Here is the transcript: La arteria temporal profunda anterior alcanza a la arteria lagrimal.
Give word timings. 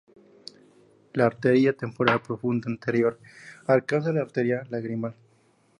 La 1.13 1.27
arteria 1.27 1.73
temporal 1.81 2.23
profunda 2.23 2.67
anterior 2.71 3.19
alcanza 3.75 4.09
a 4.09 4.13
la 4.19 4.25
arteria 4.25 4.63
lagrimal. 4.77 5.13